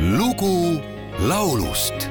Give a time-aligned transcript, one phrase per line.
[0.00, 0.80] lugu
[1.28, 2.08] laulust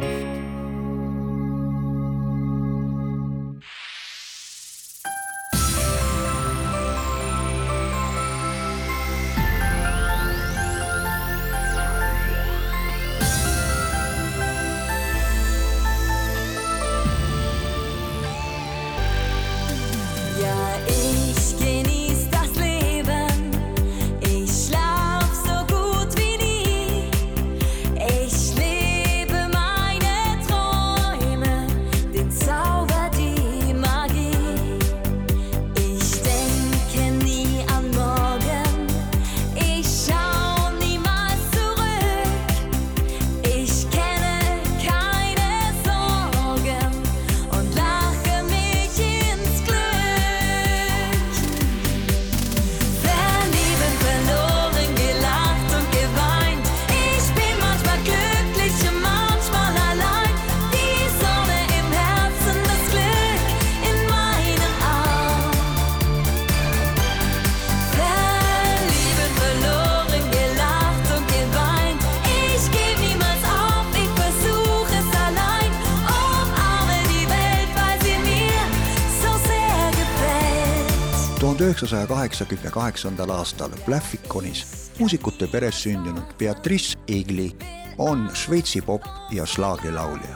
[81.39, 87.51] tuhande üheksasaja kaheksakümne kaheksandal aastal Plähvikonis muusikute peres sündinud Beatrice Egli
[87.97, 90.35] on Šveitsi pop- ja slaagrilaulja.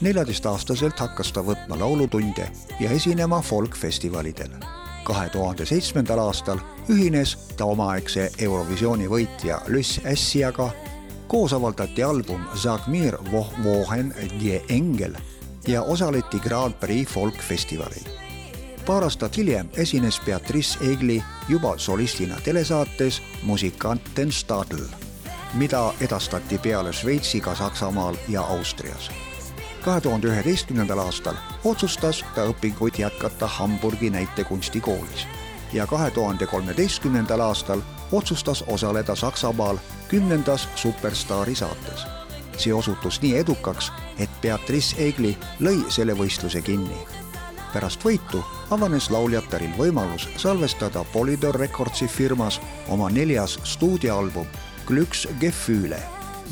[0.00, 2.48] neljateistaastaselt hakkas ta võtma laulutunde
[2.80, 4.48] ja esinema folkfestivalidel.
[5.04, 6.58] kahe tuhande seitsmendal aastal
[6.88, 10.70] ühines ta omaaegse Eurovisiooni võitja Lüss Ässiaga.
[11.26, 13.18] koos avaldati album Zagmir
[13.64, 15.16] Wohen die Engel
[15.66, 18.23] ja osaleti Grand Prix folkfestivalil
[18.86, 24.82] paar aastat hiljem esines Beatrice Egli juba solistina telesaates Musikanten Stadl,
[25.54, 29.10] mida edastati peale Šveitsi ka Saksamaal ja Austrias.
[29.84, 31.34] kahe tuhande üheteistkümnendal aastal
[31.64, 35.26] otsustas ta õpinguid jätkata Hamburgi näitekunstikoolis
[35.72, 37.80] ja kahe tuhande kolmeteistkümnendal aastal
[38.12, 39.78] otsustas osaleda Saksamaal
[40.08, 42.06] kümnendas Superstaari saates.
[42.56, 47.23] see osutus nii edukaks, et Beatrice Egli lõi selle võistluse kinni
[47.74, 48.40] pärast võitu
[48.74, 52.60] avanes lauljataril võimalus salvestada Polydor Recordsi firmas
[52.94, 54.46] oma neljas stuudioalbum
[54.86, 55.98] Glücks Gefühle,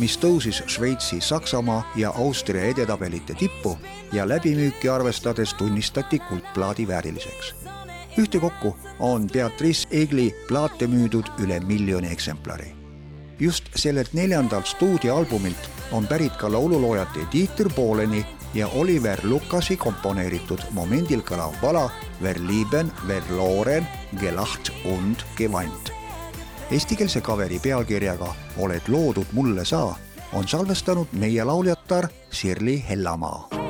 [0.00, 3.76] mis tõusis Šveitsi, Saksamaa ja Austria edetabelite tippu
[4.12, 7.54] ja läbimüüki arvestades tunnistati kuldplaadi vääriliseks.
[8.18, 12.74] ühtekokku on Beatrice Egli plaate müüdud üle miljoni eksemplari.
[13.40, 21.22] just sellelt neljandalt stuudioalbumilt on pärit ka laululoojate Dieter Bohleni ja Oliver Lukasi komponeeritud momendil
[21.24, 21.88] kõlav pala
[22.22, 23.86] Verlieben, Verloren,
[24.20, 25.92] Gelacht und Geweint.
[26.70, 29.94] Eestikeelse kaveri pealkirjaga Oled loodud mulle sa
[30.32, 33.61] on salvestanud meie lauljatar Sirli Hellamaa.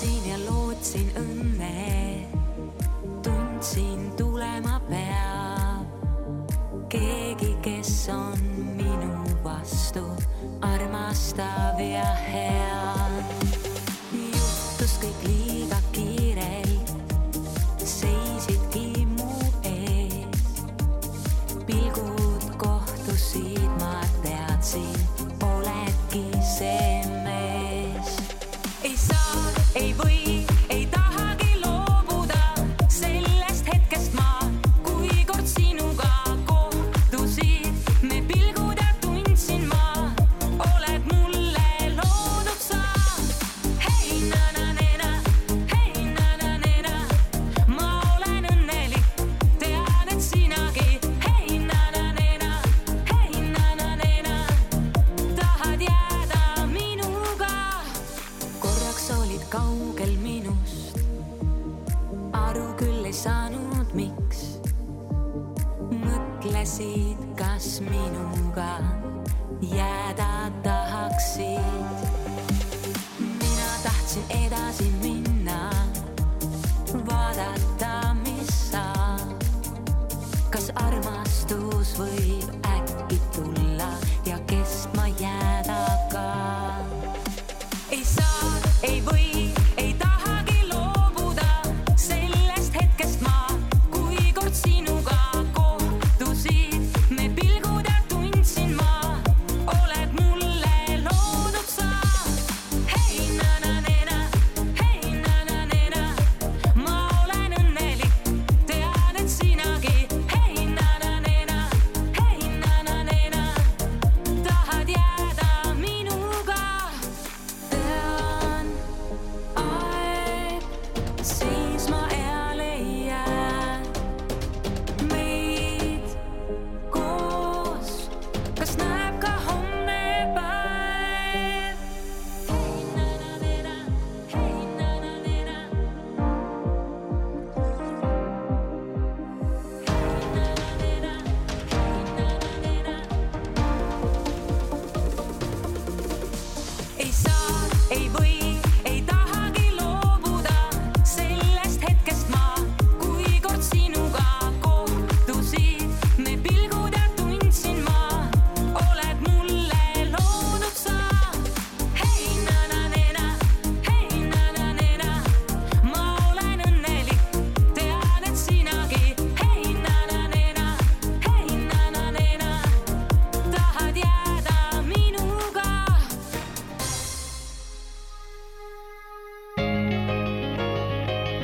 [0.00, 2.26] Ootasin ja lootsin õnne,
[3.22, 8.38] tundsin tulema peab keegi, kes on
[8.76, 10.04] minu vastu
[10.60, 12.96] armastav ja hea.
[14.12, 15.49] juhtus kõik liiga
[29.76, 30.09] Avery
[66.60, 68.84] mõtlesid, kas minuga
[69.64, 71.64] jääda tahaksid.
[73.40, 74.99] mina tahtsin edasi minna,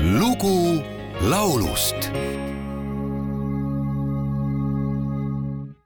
[0.06, 0.82] lugu
[1.30, 2.10] laulust